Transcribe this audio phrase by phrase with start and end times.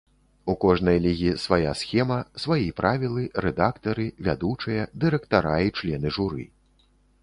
[0.53, 6.53] У кожнай лігі свая схема, сваі правілы, рэдактары, вядучыя, дырэктара і члены журы.